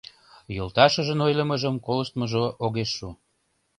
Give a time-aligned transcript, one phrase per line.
[0.55, 3.09] Йолташыжын ойлымыжым колыштмыжо огеш шу.